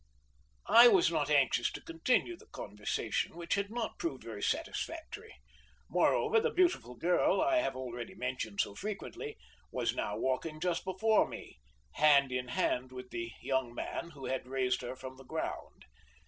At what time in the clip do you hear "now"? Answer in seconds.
9.93-10.17